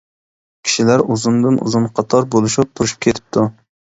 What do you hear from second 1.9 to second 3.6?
قاتار بولۇشۇپ تۇرۇشۇپ كېتىپتۇ.